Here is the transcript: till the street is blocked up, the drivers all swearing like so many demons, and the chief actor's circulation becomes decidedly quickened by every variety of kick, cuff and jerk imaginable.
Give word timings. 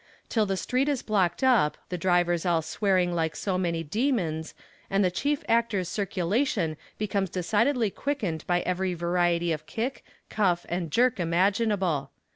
till 0.29 0.47
the 0.47 0.57
street 0.57 0.89
is 0.89 1.03
blocked 1.03 1.43
up, 1.43 1.77
the 1.89 1.95
drivers 1.99 2.43
all 2.43 2.63
swearing 2.63 3.13
like 3.13 3.35
so 3.35 3.55
many 3.55 3.83
demons, 3.83 4.55
and 4.89 5.05
the 5.05 5.11
chief 5.11 5.43
actor's 5.47 5.87
circulation 5.87 6.75
becomes 6.97 7.29
decidedly 7.29 7.91
quickened 7.91 8.43
by 8.47 8.61
every 8.61 8.95
variety 8.95 9.51
of 9.51 9.67
kick, 9.67 10.03
cuff 10.27 10.65
and 10.69 10.89
jerk 10.89 11.19
imaginable. 11.19 12.09